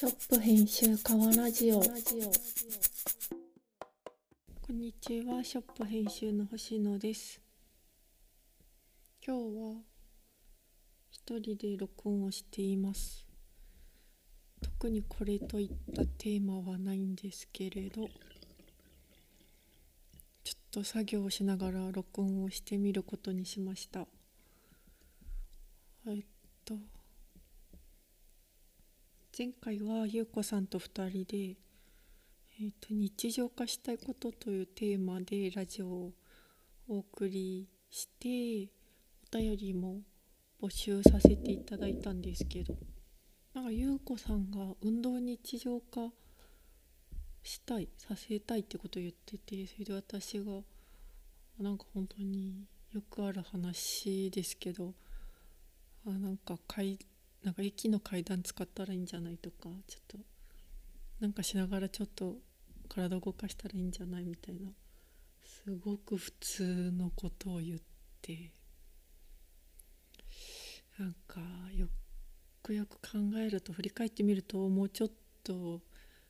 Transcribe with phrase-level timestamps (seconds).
[0.00, 1.82] ショップ編集川ラジオ。
[1.82, 1.86] こ
[4.72, 7.38] んにちはショップ編集の星野です。
[9.22, 9.74] 今日は
[11.10, 13.26] 一人で録音をしています。
[14.62, 18.08] 特にこれといったテーマはないんですけれど
[20.42, 24.06] ちょっと作業をしながら録音をしてみることにしました。
[26.08, 26.24] えっ
[26.64, 26.78] と
[29.40, 31.56] 前回は優子さんと2人で、
[32.60, 36.12] えーと「日常化したいこと」というテーマでラジオを
[36.86, 38.70] お送りして
[39.32, 40.02] お便りも
[40.60, 42.76] 募集させていただいたんですけど
[43.54, 46.12] なんか優子さんが運動日常化
[47.42, 50.62] したいさせたいってことを言っててそれで私が
[51.58, 54.92] なんか本当によくある話ですけど
[56.04, 56.98] あなんか階
[57.44, 60.18] なんか駅の階段使ったらいいんじゃないとかちょっと
[61.20, 62.36] なんかしながらちょっと
[62.88, 64.70] 体動かしたらいいんじゃないみたいな。
[65.42, 67.78] すごく普通のことを言っ
[68.22, 68.52] て。
[70.98, 71.40] なんか
[71.74, 71.88] よ
[72.62, 75.10] くよく考えると振り返ってみるともうちょっ
[75.42, 75.80] と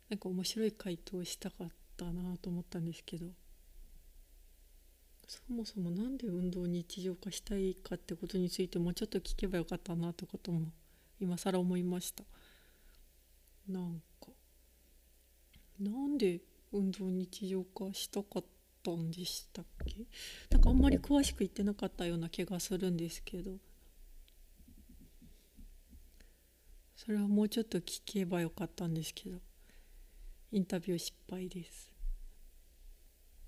[0.08, 3.26] なんか面白い回答をしたかったなと思ったんですけど。
[5.26, 10.72] そもそも何で運動を日常化したいかってことについてもうちょっと聞けばよかったなってことも
[11.20, 12.24] 今更思いました。
[13.68, 14.28] なんか
[15.78, 16.40] なんで
[16.72, 18.44] 運動日常化したかっ
[18.82, 20.06] たんでしたっけ？
[20.50, 23.52] なんかあんまり詳しく言ってなかったような気がするんですけど。
[26.96, 29.38] それはもうちょっと聞けばよかったんですけど。
[30.52, 31.92] インタビュー失敗です。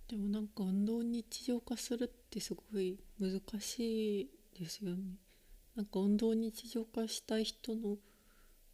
[0.08, 5.16] でもなんか運動日常化するってすごい難しいですよね。
[5.76, 7.96] なんか運動日常化したい人の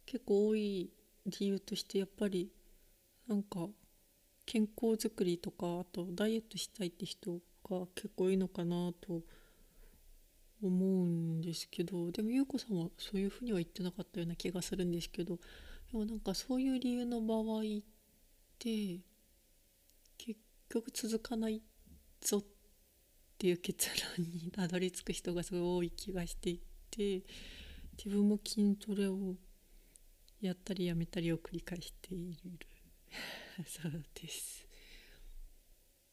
[0.05, 0.89] 結構多い
[1.25, 2.51] 理由としてやっぱり
[3.27, 3.67] なんか
[4.45, 7.31] 健康づくりとかあとダイエットしたいって人
[7.69, 9.21] が結構多いのかなと
[10.61, 15.41] 思うんですけどでも優子さんはそういうふうには言ってなかったような気がするんですけどで
[15.97, 17.63] もなんかそういう理由の場合っ
[18.57, 18.99] て
[20.17, 21.61] 結局続かない
[22.19, 22.43] ぞっ
[23.37, 26.68] ていう結論にたどり着く人がすごい多い気がしていて。
[26.97, 29.35] 自分も筋トレを
[30.41, 32.59] やったりやめたりを繰り返している。
[33.67, 34.65] そうです。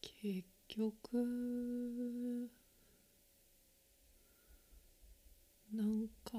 [0.00, 2.50] 結局
[5.72, 6.32] なんか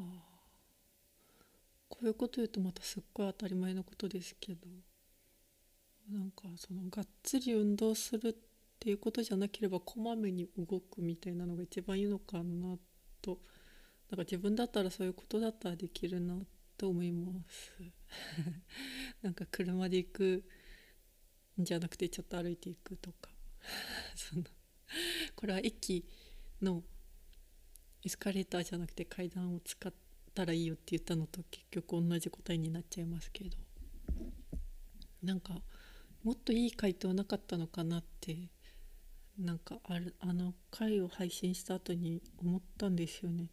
[1.90, 4.68] こういうこと言うとまたすっごい当たり前のことですけど
[6.12, 8.36] なんかそのがっつり運動するっ
[8.80, 12.78] ていうことじゃなければこまめに動くみたいなのが一番いいのかな
[13.22, 13.40] と
[14.10, 16.38] なんか自分だったらそういうことだったらできるな
[16.78, 17.74] と思います。
[19.22, 20.44] なんか車で行く
[21.60, 23.32] んじゃなくてちょっと歩いていくとか。
[24.16, 24.44] その
[25.36, 26.06] これは駅
[26.62, 26.84] の
[28.04, 29.94] エスカレーターじゃなくて階段を使っ
[30.34, 33.58] たらいいよって言ったのと結局同じ答えになっちゃいますけど。
[35.22, 35.62] なんか
[36.24, 38.50] もっといい回答なかったのかなって
[39.38, 43.50] なんかあるあの回を配信した後に思ったんですよね。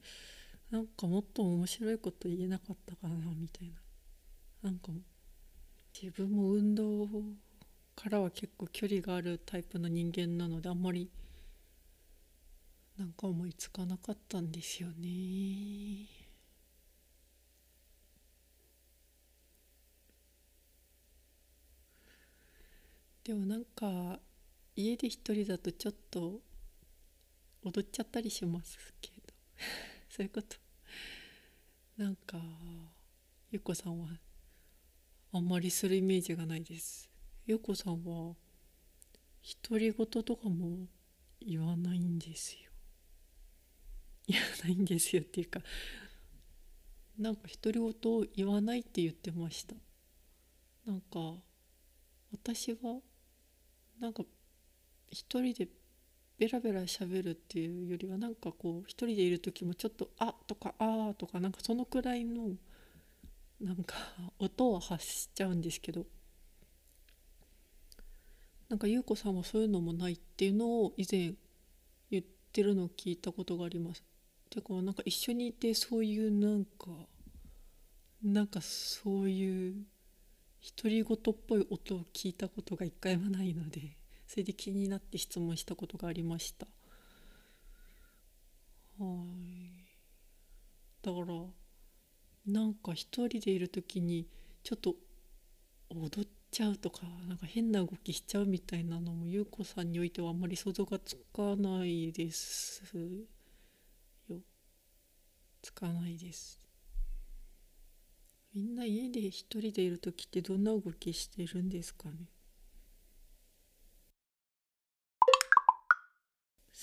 [0.75, 3.75] なんかもっと面白いこと言えなかったかなみたいな。
[4.61, 4.91] なんか
[5.95, 7.07] 自分も運動
[7.95, 11.09] からは結構距離があるタイプの人間なのであんまり
[12.99, 16.09] なんか思いつかなかったんですよね。
[23.23, 24.19] でもなんか
[24.75, 26.41] 家で一人だとちょっと
[27.63, 29.33] 踊っちゃったりしますけど。
[30.11, 30.64] そういうこと。
[31.97, 32.39] なんか
[33.53, 34.09] ゆっこさんは
[35.33, 37.09] あんまりするイメージがないです。
[37.47, 38.35] ゆっこさんは
[39.63, 40.89] 独り言とかも
[41.41, 42.73] 言わないんですよ。
[44.27, 45.61] 言わないんですよっていうか
[47.17, 49.77] なんか独り言を言わないって言ってました。
[50.87, 51.41] なんか
[52.33, 53.01] 私は
[54.01, 54.25] なんか
[55.09, 55.69] 一人で
[56.37, 62.57] ベラベラ喋るっていうよりはなんかこう一人でいる時もちょっと「あ」とか「あ」とかなんかそのくらいの
[63.61, 63.97] なんか
[64.39, 66.07] 音を発しちゃうんですけど
[68.69, 71.35] なんか優子さんはそういうのもないっていうのを以前
[72.11, 74.03] 言ってるのを聞いたことがあります。
[74.51, 77.09] てかなんか一緒にいてそういうなんか
[78.23, 79.87] なんかそういう
[80.77, 83.97] 独り言っぽい音を聞いたことが一回もないので。
[84.35, 86.67] それで気になって質問したことがありました。
[88.99, 89.85] はい。
[91.03, 91.27] だから
[92.53, 94.27] なんか一人でいる時に
[94.65, 94.97] ちょっと
[95.89, 102.83] 踊っちゃうとかなんか変な動きしちゃうみたいなのも優子さんにおいてはあんまり想像がつかないです
[104.29, 104.41] よ。
[105.63, 106.59] つかないです。
[108.53, 112.34] みんな家で一人でいる時ってどんな動きしてるんですかね？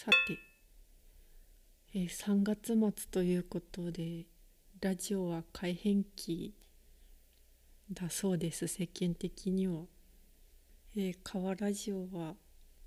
[0.03, 0.39] さて、
[1.93, 4.25] えー、3月末ということで
[4.79, 6.55] ラジオは改変期
[7.93, 8.65] だそうです。
[8.65, 9.83] 世間的には。
[10.95, 12.33] えー、川ラジオは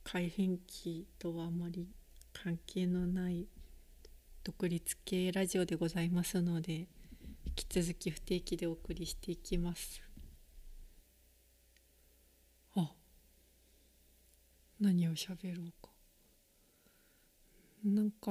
[0.03, 1.87] 改変期とはあまり
[2.33, 3.47] 関係のない
[4.43, 6.89] 独立系ラジオでございますので引
[7.55, 10.03] き続き不定期でお送りしていきます。
[12.75, 12.91] あ
[14.81, 15.84] 何を喋ろう。
[17.85, 18.31] なんか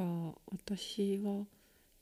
[0.52, 1.46] 私は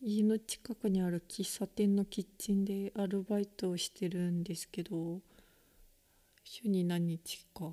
[0.01, 5.19] 家の近くにある喫茶店のキッチンでアルバイトをしてるんですけど
[6.45, 7.71] 週に何日か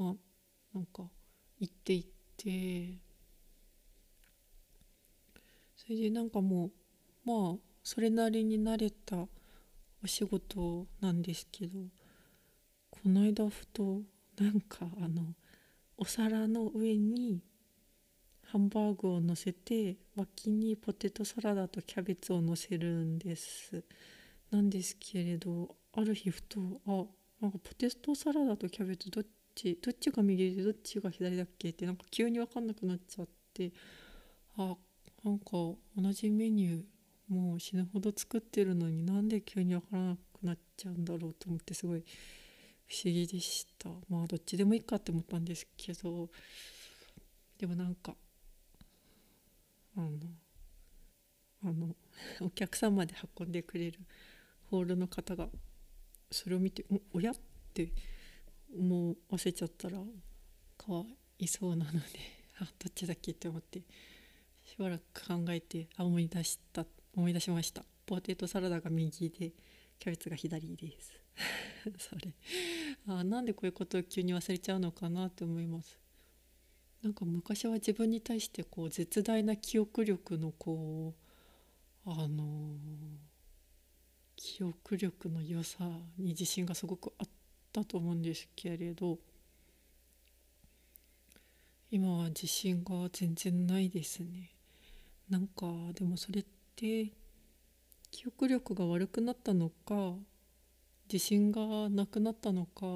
[0.00, 0.14] あ
[0.74, 1.04] なんか
[1.60, 2.98] 行って行って
[5.76, 6.70] それでなんかもう
[7.24, 9.28] まあそれなりに慣れた
[10.02, 11.78] お仕事なんですけど
[12.90, 14.00] この間ふと
[14.40, 15.22] なんかあの
[16.02, 17.44] お皿の上に
[18.46, 23.84] ハンバーグを乗せて脇にポテトサラダとキャベツを乗せるんです。
[24.50, 26.58] なんですけれどある日ふと
[26.88, 27.04] あ
[27.40, 31.68] なんかポテトサラダとキャベツどっちどっちが右でどっちが左だっけ？
[31.68, 33.70] ってなんか急に分かんなくなっちゃって
[34.56, 34.74] あ
[35.22, 35.78] なんか同
[36.12, 42.02] じメニューもう死ぬほど作ってるのになんで急に分からなくなっちゃうんだろうと思ってすごい
[42.86, 46.28] 不思議でしたまあどっちでもいいかって思ったんですけど
[47.58, 48.14] でもなんか
[49.96, 50.10] あの
[51.64, 51.94] あの
[52.40, 54.00] お客さんまで運んでくれる
[54.64, 55.48] ホールの方が
[56.30, 57.34] それを見て「おや?」っ
[57.72, 57.92] て
[58.74, 60.02] 思わせちゃったら
[60.76, 61.06] かわ
[61.38, 61.98] いそうなので
[62.58, 63.82] あどっちだっけって思って
[64.64, 69.52] しばらく考えてあ思い出した思い出しましたポテトサラダが右で
[69.98, 71.21] キャベツが左です
[71.98, 72.34] それ。
[73.06, 75.98] あなんでこういうことを急に忘れちゃうのかなって思います。
[77.02, 81.14] なんか昔は自分に対してこう絶大な記憶力のこ
[82.06, 82.76] うあのー、
[84.36, 85.84] 記憶力の良さ
[86.16, 87.28] に自信がすごくあっ
[87.72, 89.18] たと思うんですけれど
[91.90, 94.50] 今は自信が全然ないですね。
[95.28, 96.44] なんかでもそれっ
[96.76, 97.12] て
[98.10, 100.14] 記憶力が悪くなったのか
[101.12, 102.86] 自信がなくなったのか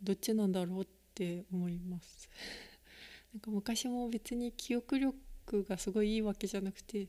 [0.00, 2.28] どっちなんだろうって思います
[3.34, 7.08] なんか昔も別に記憶力がすごいいいわけじゃなくて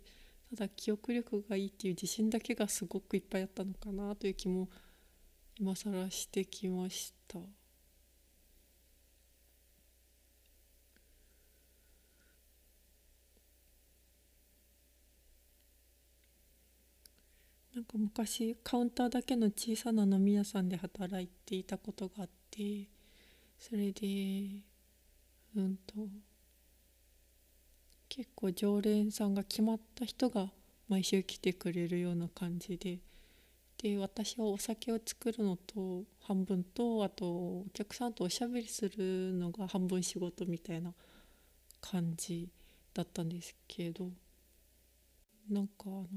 [0.49, 4.69] ただ記憶力がいいっていう自信だけがすごくいっぱいあったのかなという気も
[5.59, 7.39] 今更してきました。
[17.77, 22.87] なんか昔カウンターだけの小さな飲み屋さんで働いていたことがあって
[23.59, 24.63] それで
[25.55, 25.93] うんと
[28.09, 30.49] 結構常連さんが決まった人が
[30.89, 32.97] 毎週来てくれるような感じで。
[33.77, 40.91] で私はお酒を作るのと半分とあとお客さんとおしゃべりするのが半分仕事みたいな
[41.79, 42.49] 感じ
[42.95, 44.09] だったんですけど
[45.47, 46.07] なんかあの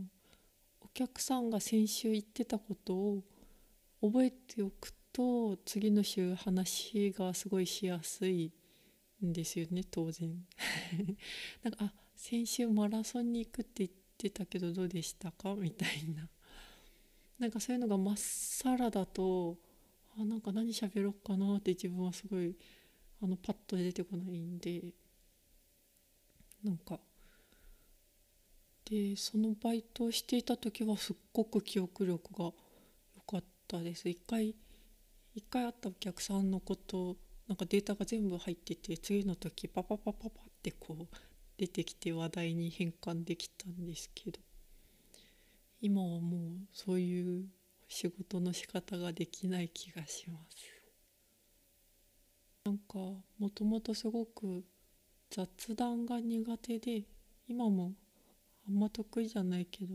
[0.95, 3.23] 客さんが先週言ってたことを
[4.03, 8.53] 覚えておくと次の週話がすごいしやすい
[9.25, 10.47] んですよね当然。
[11.63, 16.29] なんかあ先週マラソンに行くって言ってたけどどうでしたかみたいな。
[17.39, 19.59] なんかそういうのがまっさらだと
[20.17, 22.55] あなんか何喋ろうかなって自分はすごい
[23.23, 24.95] あのパッと出てこないんで。
[26.63, 27.01] なんか
[28.91, 32.53] でそのバイトをしていた時はすっごく記憶力が良
[33.25, 34.09] かったです。
[34.09, 34.57] 一回
[35.33, 37.17] 一回会ったお客さんのこと
[37.47, 40.31] なんかデータが全部入ってて次の時パパパパパっ
[40.61, 41.07] てこう
[41.57, 44.41] 出てきて話題に変換できたんですけど
[45.81, 47.45] 今はもうそういう
[47.87, 50.57] 仕事の仕方ができない気がします。
[52.65, 52.99] なんか
[53.39, 54.65] もともとすごく
[55.31, 57.05] 雑談が苦手で
[57.49, 57.95] 今も
[58.71, 59.95] あんま得意じゃないけど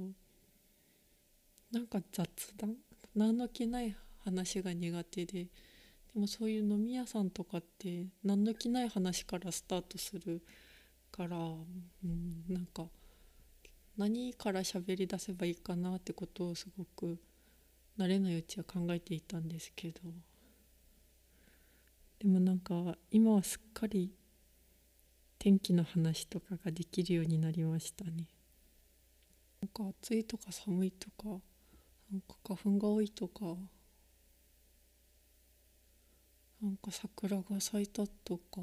[1.72, 2.27] なんか雑
[2.58, 2.75] 談？
[3.15, 5.50] 何の気ない話が苦手でで
[6.15, 10.41] もそういう飲み屋さんとかって何の気ない話からスタートする
[11.10, 11.41] から、う
[12.08, 12.86] ん、なんか
[13.98, 17.17] 何から喋り出せばいいかなってことをすごく
[17.98, 20.01] 慣れないうちは考えていたんですけど。
[22.20, 24.12] でもなんか今はすっかり
[25.38, 28.35] 天気の話とかができるようになりましたね。
[29.75, 31.41] か暑いとか寒いとか
[32.10, 33.44] なんか花粉が多いとか
[36.62, 38.62] なんか桜が咲いたとか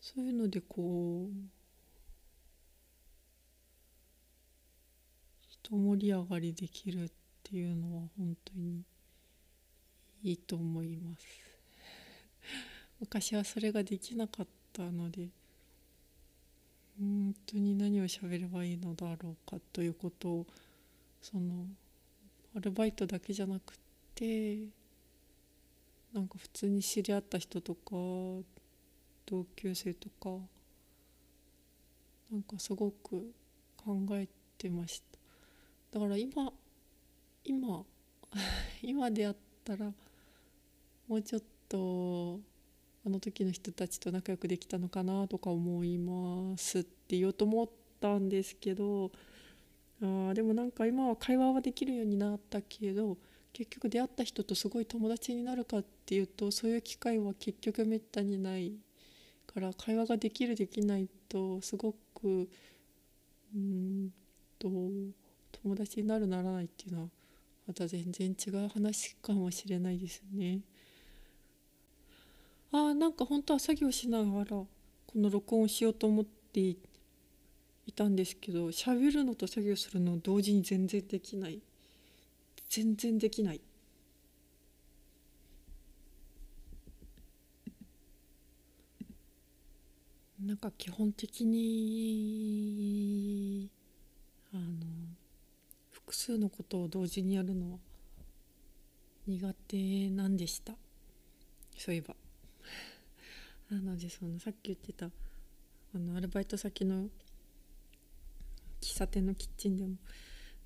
[0.00, 1.32] そういうのでこう
[5.50, 7.10] 一盛り上がりできるっ
[7.42, 8.82] ていうのは本当に
[10.22, 11.26] いいと思います。
[13.00, 15.41] 昔はそれができなかったので。
[17.02, 20.46] 本当に何を喋ればいいのだろうかということを
[21.20, 21.66] その
[22.56, 23.76] アルバイトだけじゃなく
[24.14, 24.58] て
[26.12, 27.90] なんか普通に知り合った人とか
[29.26, 30.30] 同級生とか
[32.30, 33.32] なんかすごく
[33.76, 35.02] 考えてまし
[35.90, 35.98] た。
[35.98, 36.52] だから今
[37.44, 37.84] 今
[38.80, 39.92] 今であったら
[41.08, 42.38] もうちょっと
[43.04, 47.68] あの時の人たちと仲良くできたのかなとか思いますって言おうと思っ
[48.00, 49.10] たんですけど
[50.02, 53.16] あでもなんか今は会話はできるようになったけど
[53.52, 58.72] 結局出会った人とすごい友達になるかっていうとそういう機会は結局めったにない
[59.46, 62.48] から会話ができるできないとすごく
[63.54, 64.10] うん
[64.58, 64.68] と
[65.62, 67.08] 友達になるならないっていうのは
[67.66, 70.60] また全然違う話かもしれないですね。
[72.72, 74.66] あなんか本当は作業しながらこ
[75.14, 76.78] の録音しようと思ってい
[77.94, 81.60] たんですけど喋るのと作業するの同時に全然できない。
[82.70, 83.60] 全然できない。
[90.40, 93.70] なんか基本的に
[94.52, 94.62] あの
[95.90, 97.78] 複数のことを同時にやるのは
[99.26, 100.72] 苦手なんでした。
[101.76, 102.21] そういえば。
[103.72, 107.06] なのでそのさっき言ってたあのアルバイト先の
[108.82, 109.94] 喫茶店のキッチンでも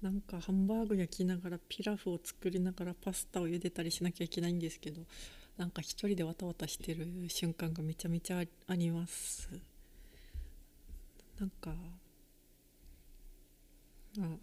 [0.02, 5.02] なんかハンバーグ焼きながらピラフを作りながらパスタを茹でたりしなきゃいけないんですけど
[5.56, 9.48] なんか一人でわたわたしてる瞬間がめちゃめちゃあります。
[11.38, 11.74] なんかあ
[14.18, 14.36] あの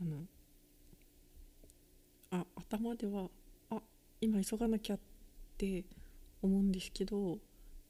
[2.31, 3.27] あ頭では
[3.69, 3.81] あ
[4.21, 4.99] 今急がなきゃっ
[5.57, 5.83] て
[6.41, 7.37] 思うんですけど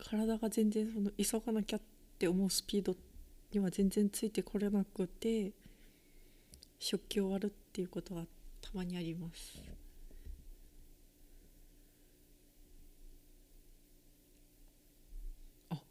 [0.03, 1.81] 体が全然その急がなきゃっ
[2.19, 2.95] て思うスピード
[3.51, 5.51] には全然ついてこれなくて
[6.77, 8.23] 食器終わるっていうことが
[8.61, 9.61] たまにあります。
[15.69, 15.81] あ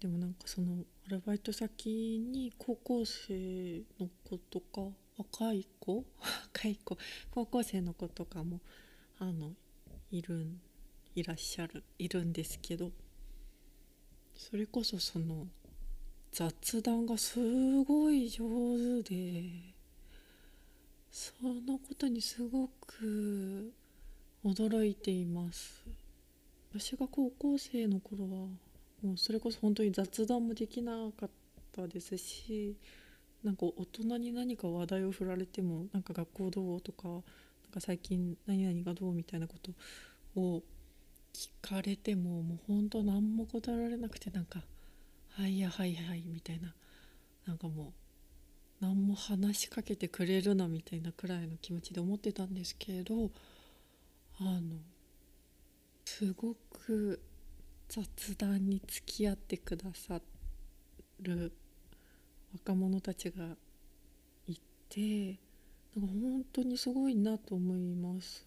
[0.00, 4.82] でもなんかそのアルバイト先に高校生の子とか
[5.18, 6.04] 若い子
[6.54, 6.96] 若い子
[7.30, 8.60] 高校生の子とかも
[9.18, 9.52] あの
[10.10, 10.60] いるん
[11.20, 12.90] いらっしゃるいるんですけど
[14.34, 15.46] それこそその
[16.32, 17.38] 雑談がす
[17.84, 18.42] ごい上
[19.02, 19.42] 手で
[21.10, 23.70] そのことにすごく
[24.42, 25.84] 驚いています。
[26.72, 28.28] 私が高校生の頃は
[29.02, 31.30] もうそれこそ本当に雑談もできなかっ
[31.76, 32.76] たですし
[33.42, 37.20] なんか大人に何か話題を振られてもなんか学校どうとかなん
[37.74, 40.62] か最近何々がどうみたいなことを
[41.32, 44.62] 聞かれてももうほんと何も答えられなくてなんか
[45.30, 46.74] 「はいやはいはい」みたいな
[47.46, 47.92] なんかも
[48.80, 53.30] う何も話しかけてくれるなみたいなくらいの気持ちで思ってたんですけど
[54.38, 54.78] あの
[56.04, 57.20] すごく
[57.88, 60.20] 雑談に付き合ってくださ
[61.20, 61.52] る
[62.52, 63.56] 若者たちが
[64.46, 64.56] い
[64.88, 65.38] て
[65.94, 68.46] なんか本当にすごいなと思います。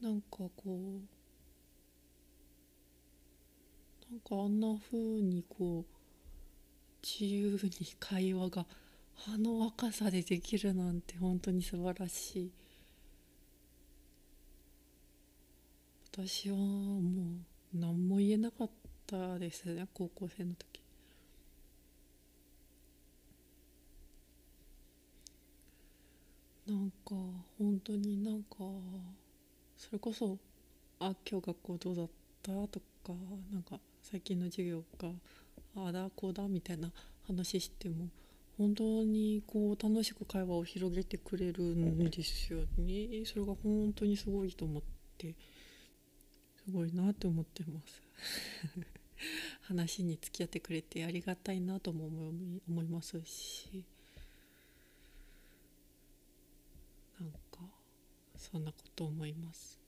[0.00, 0.70] なんかこう
[4.10, 5.98] なんかあんな風にこう
[7.02, 8.66] 自由に会話が
[9.26, 12.52] あの若さでできるなんて本当に素晴らしい。
[16.12, 17.02] 私はも
[17.74, 18.70] う何も言えなかっ
[19.06, 20.80] たですね高校生の時。
[26.66, 27.14] なんか
[27.58, 28.56] 本当になんか
[29.78, 30.38] それこそ
[31.00, 32.08] 「あ今日学校どうだっ
[32.42, 33.14] た?」とか
[33.52, 35.12] なんか最近の授業が
[35.76, 36.92] ああだこうだみたいな
[37.22, 38.10] 話しても
[38.56, 43.24] 本当にこう楽しく会話を広げてくれるんですよね。
[43.24, 44.82] それが本当にすごいと思っ
[45.16, 45.36] て
[46.64, 48.02] すごいなって思ってます。
[49.62, 52.06] 話に付き合ってくれてありがたいなとも
[52.68, 53.84] 思いますし
[57.20, 57.38] なんか
[58.50, 59.78] そんなこと思います。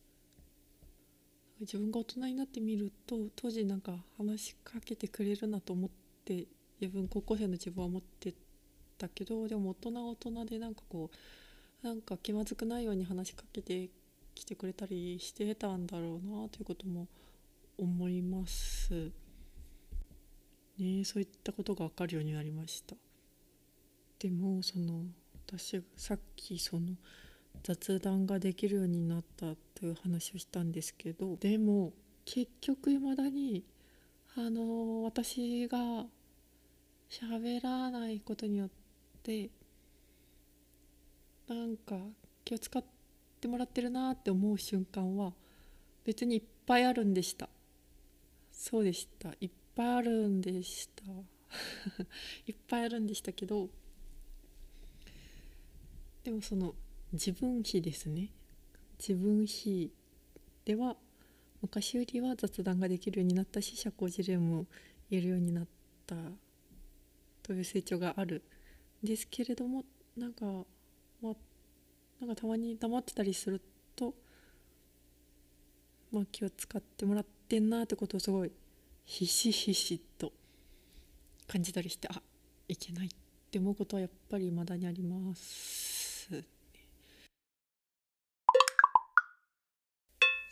[1.60, 5.90] 自分が大人になってみると当時なんか話しかけてくれるなと思っ
[6.24, 6.46] て
[6.80, 8.32] 自分高校生の自分は思って
[8.96, 11.10] たけどでも大人は大人でなんかこ
[11.82, 13.90] うなんか気まずくないように話しかけて
[14.34, 17.08] きてくれたりしてたんだろうなということも
[17.78, 19.10] 思います。
[20.78, 22.96] ねそういったことが分かるようになりました。
[24.18, 25.04] でもその
[25.46, 26.94] 私さっきその
[27.62, 31.92] 雑談ができるようになったという話をしたんですけどでも
[32.24, 33.64] 結局いまだに
[34.36, 36.06] あの私が
[37.10, 38.70] 喋らないことによっ
[39.22, 39.50] て
[41.48, 41.96] なんか
[42.44, 42.84] 気を使っ
[43.40, 45.32] てもらってるなって思う瞬間は
[46.04, 47.48] 別にいっぱいあるんでした。
[48.52, 49.30] そうでした。
[49.40, 51.02] いっぱいあるんでした。
[52.46, 53.68] いっぱいあるんでしたけど
[56.22, 56.74] でもその
[57.12, 58.30] 自分比ですね
[58.98, 59.92] 自分比
[60.64, 60.96] では
[61.62, 64.66] 昔よりは雑談ができるようになったし社交辞令も
[65.10, 65.66] 言えるようになっ
[66.06, 66.14] た
[67.42, 68.42] という成長がある
[69.02, 69.84] ですけれども
[70.16, 70.44] なんか
[71.20, 71.34] まあ
[72.20, 73.60] なんかたまに黙ってたりする
[73.96, 74.14] と
[76.12, 78.52] まあ気を使ってもらってんなってことをすごい
[79.04, 80.32] ひしひしと
[81.48, 82.22] 感じたりしてあ
[82.68, 83.10] いけないっ
[83.50, 86.59] て思うことはやっぱり未だにあります。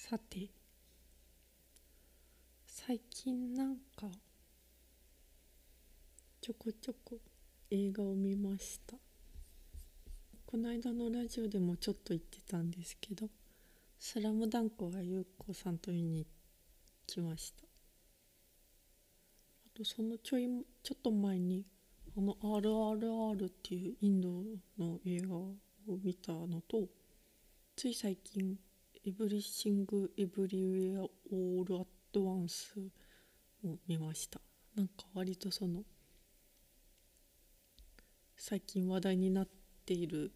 [0.08, 0.48] さて
[2.64, 4.06] 最近なんか
[6.40, 7.18] ちょこちょこ
[7.70, 8.96] 映画を見ました。
[10.46, 13.28] この間のラジオでもちょっと言ってたんですけど
[14.00, 16.26] 「スラムダンクは優子さんと見に
[17.06, 17.64] 来ました。
[17.64, 17.68] あ
[19.74, 20.48] とそのちょい
[20.82, 21.66] ちょっと前に
[22.16, 24.42] あの「RRR」っていうインド
[24.78, 25.54] の映画を
[26.02, 26.88] 見たのと
[27.76, 28.58] つい最近
[29.08, 32.74] エブリシング・エブリウェア・オール・アット・ワンス
[33.64, 34.38] を見ました。
[34.76, 35.82] なんか割とその
[38.36, 39.48] 最近話題になっ
[39.86, 40.30] ている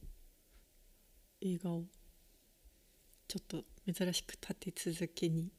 [1.42, 1.84] 映画を
[3.28, 5.52] ちょっと珍しく立て続けに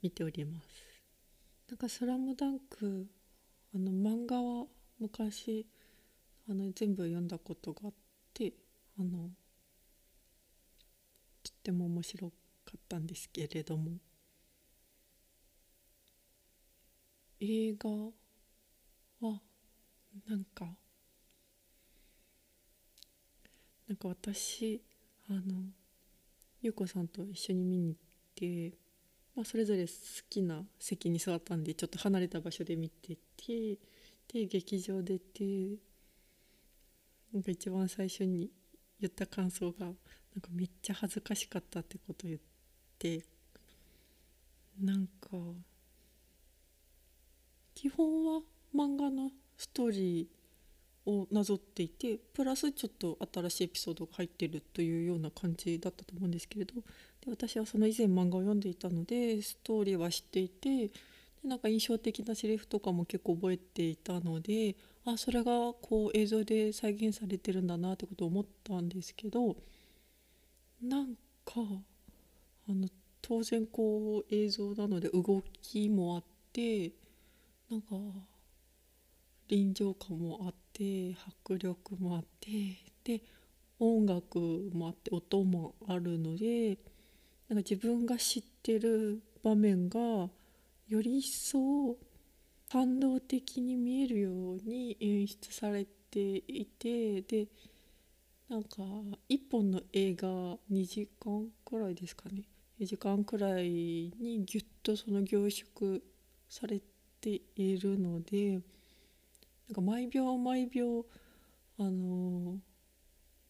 [0.00, 0.66] 見ております。
[1.66, 3.08] なんか「スラムダンク
[3.74, 4.68] あの漫画は
[5.00, 5.66] 昔
[6.48, 7.94] あの全部読んだことがあっ
[8.32, 8.52] て
[8.96, 9.28] あの
[11.42, 12.32] とっても面白
[12.74, 13.92] かったんですけれども
[17.40, 17.90] 映画
[19.20, 19.40] は
[20.28, 20.66] なんか
[23.86, 24.82] なんか私
[25.28, 25.40] あの
[26.62, 28.00] 優子さんと一緒に見に行っ
[28.70, 28.76] て、
[29.36, 29.92] まあ、それぞれ好
[30.30, 33.78] きな席に座ったんでちょっと離れた場所で見てて
[34.32, 35.76] で劇場出て
[37.32, 38.50] なんか一番最初に
[39.00, 39.94] 言った感想がなん
[40.40, 42.53] かめっちゃ恥ずかしかったってことを言って。
[43.04, 43.22] て
[44.82, 45.28] なんか
[47.74, 48.40] 基本は
[48.74, 56.80] 漫画のストーリーをなぞっていてプラスちょっと新しいエピソードが入ってるというような感じだったと思うんですけれどで
[57.28, 60.92] 私はその以前漫画を読んでいたのでストーリーは知っていてで
[61.44, 69.54] なんか印象的なセリフとかも結構覚えていたのであそれがこう映像で再現されてるんだなってことを思ったんですけど
[70.82, 71.14] なん
[71.44, 71.60] か
[72.68, 72.88] あの
[73.20, 76.92] 当然こう映像なので動きもあって
[77.70, 77.96] なんか
[79.48, 82.48] 臨場感もあって迫力もあって
[83.04, 83.22] で
[83.78, 84.38] 音楽
[84.72, 86.78] もあって音もあるので
[87.48, 90.30] なんか自分が知ってる場面がよ
[91.02, 91.96] り一層
[92.70, 97.46] 感動的に見えるように演出されていてで
[98.48, 98.82] なんか
[99.28, 100.28] 1本の映画
[100.70, 102.42] 2時間くらいですかね。
[102.80, 106.00] 2時間くらいにぎゅっとその凝縮
[106.48, 106.80] され
[107.20, 108.60] ているのでなん
[109.74, 111.06] か毎秒毎秒
[111.78, 112.58] あの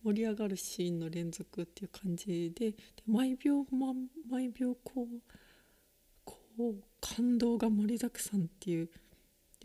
[0.04, 2.74] 盛り上がるシーンの連続っていう感じで
[3.06, 3.94] 毎秒、ま、
[4.30, 5.20] 毎秒こう
[6.24, 8.90] こう感動が盛りだくさんっていう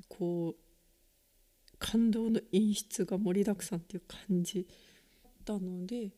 [0.07, 4.65] こう感動の演出が盛りだくさんっていう感じ
[5.23, 6.11] だったので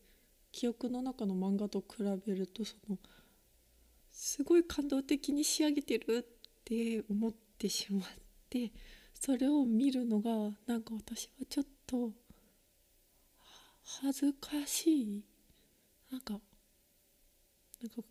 [0.52, 2.98] 記憶の中の漫画と比べるとその
[4.24, 6.24] すごい感動的に仕上げてるっ
[6.64, 8.08] て思ってしまっ
[8.48, 8.70] て
[9.12, 10.30] それを見るのが
[10.64, 12.12] なんか私はちょっと
[14.00, 15.24] 恥ずかしい。
[16.12, 16.40] なんかなん
[17.90, 18.02] か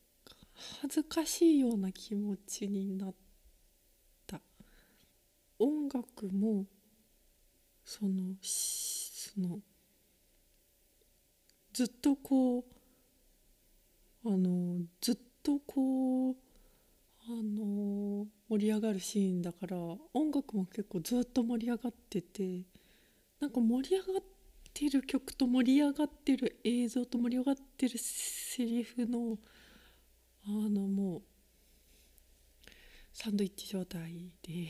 [0.82, 3.14] 恥ずかしいような気持ちになっ
[4.28, 4.42] た。
[5.60, 6.66] 音楽も
[7.86, 9.60] そのその
[11.72, 12.66] ずっとこ
[14.26, 16.36] うあのずっととこう
[17.28, 19.78] あの盛り上がるシーンだから
[20.14, 22.66] 音楽も結構ずっと盛り上がってて
[23.40, 24.24] なんか盛り上がっ
[24.74, 29.38] てる曲と盛り上がってる映像と盛り上がってるセリフの
[30.46, 31.22] あのもう
[33.14, 34.68] サンドイッチ状態で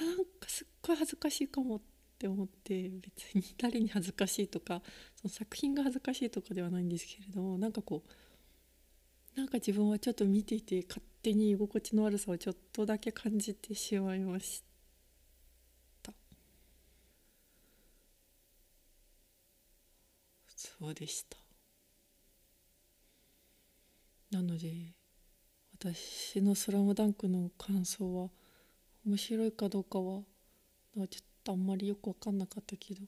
[0.00, 1.80] なんかすっごい恥ずかしいかもっ
[2.18, 4.82] て思って別に誰に恥ずかしいとか
[5.16, 8.10] その作品が恥ずかしいとかではないんですけれどもなんかこう
[9.34, 14.62] なんか自分はちょっと見ていて勝手に居心地の悪さをちょっとだけ感じてしまいまし
[16.02, 16.12] た。
[20.56, 21.38] そうでした。
[24.30, 24.94] なので
[25.72, 28.30] 私の「スラムダンクの感想は
[29.04, 30.22] 面白いかどうかは
[30.94, 31.08] ちょっ
[31.44, 33.02] とあんまりよく分かんなかったけど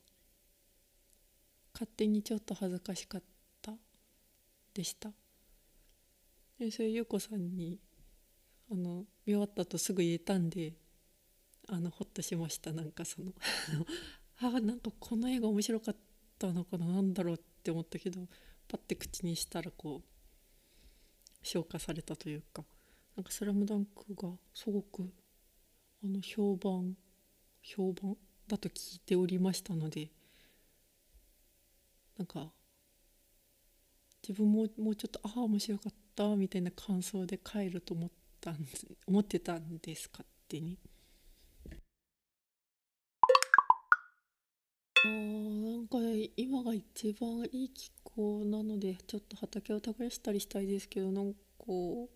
[1.74, 3.22] 勝手にちょっと恥ずかしかっ
[3.60, 3.74] た
[4.74, 5.12] でした。
[6.58, 7.78] でそれ優子さんに
[8.70, 10.74] あの見終わったとすぐ言えたんで
[11.68, 12.72] あのほっとしました。
[12.72, 13.32] なんかその
[14.38, 15.96] あなんかこの映画面白かっ
[16.38, 18.26] たのかな何だろうって思ったけど
[18.68, 20.12] パッて口にしたらこう
[21.42, 22.64] 消化されたというか
[23.16, 25.12] なんか「スラムダンクがすごく
[26.02, 26.96] あの評判
[27.62, 28.16] 評判
[28.48, 30.10] だと聞いておりましたので
[32.16, 32.52] なんか
[34.26, 38.56] 自分ももうちょっとああ面白かったたみたいな感想で帰ると思ったん
[39.06, 40.78] 思ってたんです勝手に。
[45.04, 45.98] あなんか
[46.36, 52.08] 今が一番いい気候なのでちょっと畑を耕したりしたいですけどなんかお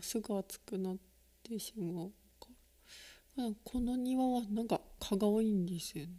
[0.00, 0.96] すぐ暑くなっ
[1.42, 2.46] てしまうか
[3.36, 6.12] らこの庭はなんか蚊が多いんですよね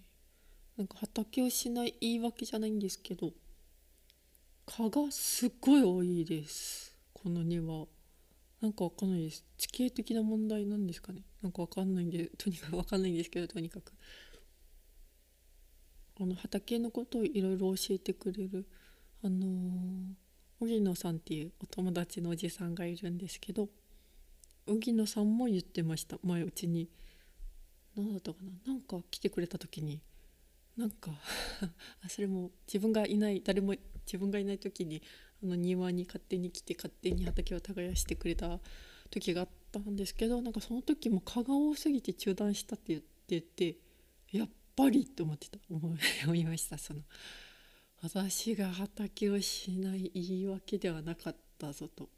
[0.78, 3.32] なんか畑をしない言い訳じゃないんですけど
[4.78, 6.96] 蚊がすっごい多いです。
[7.14, 7.86] この庭。
[8.62, 9.44] なんかわかんないです。
[9.58, 11.24] 地形的な問題なんですかね。
[11.42, 13.92] なんかわかんないんでとにかく わかんないんですけどとにかく。
[16.22, 18.66] あの畑のことをいろいろ教えてくれる
[19.24, 20.14] あのー、
[20.62, 23.70] 荻野さんっていうお友達のおじさんがいるんですけど
[24.68, 26.18] 荻野さんも言ってました。
[26.24, 26.90] 前うちに。
[27.96, 28.52] 何だったかな。
[28.66, 30.02] なんか来てくれた時に
[30.78, 31.12] なんか
[32.08, 35.02] それも自分がいない誰も自分がいない時に
[35.44, 38.60] あの庭に勝手に来て勝手に畑を耕してくれた
[39.10, 43.78] 時があったんですけどなんかその時も蚊が多すぎて中断したって言ってて
[44.32, 45.60] やっぱりって思ってた。
[45.70, 46.78] 思いました。
[46.78, 47.02] その
[48.02, 52.10] 私が畑をしない言い訳ではなかったぞと。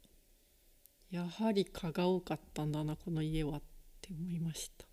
[1.10, 3.62] やはり蚊が多かったんだなこの家はっ
[4.00, 4.86] て思いました。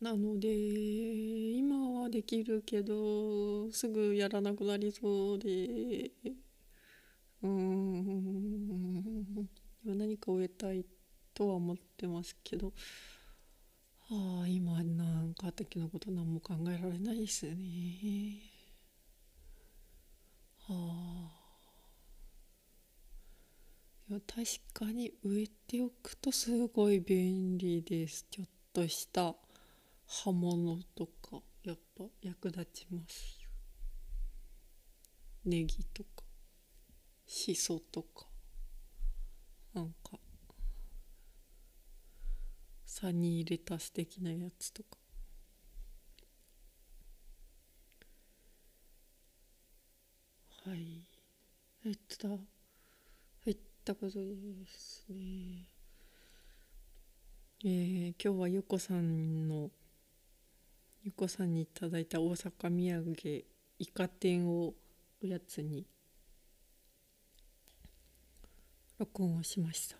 [0.00, 0.48] なので
[2.12, 6.10] できるけどすぐやらなくなりそうで。
[7.42, 9.48] うん。
[9.84, 10.84] 何か植えたい
[11.34, 12.72] とは思ってますけど。
[14.10, 17.54] ああ今なんか畑のこと何も考えられないですね。
[20.68, 21.52] はあ
[24.08, 24.44] いや確
[24.74, 28.26] かに植えておくとすごい便利です。
[28.30, 29.34] ちょっとした
[30.06, 31.42] 葉物とか。
[32.20, 33.38] 役立ちます。
[35.44, 36.24] ネギとか
[37.26, 38.26] しそとか
[39.74, 40.18] なんか
[42.84, 44.98] サニーレタス的なやつとか。
[50.64, 51.02] はい。
[51.84, 52.36] えっとだ
[53.46, 54.24] えったことで
[54.68, 55.68] すね。
[57.64, 59.70] えー、今日はゆこさんの
[61.04, 63.44] ゆこさんにいただいた大阪土産
[63.78, 64.72] イカ天を
[65.20, 65.84] おやつに
[69.00, 69.96] 録音をしました。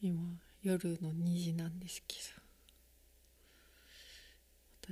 [0.00, 2.44] 今夜の2時なんですけど。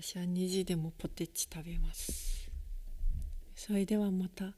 [0.03, 2.51] 私は2時でもポテチ食べます。
[3.55, 4.53] それではまた。